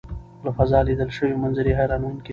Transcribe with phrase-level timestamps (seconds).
[0.43, 2.29] له فضا لیدل شوي منظرې حیرانوونکې دي.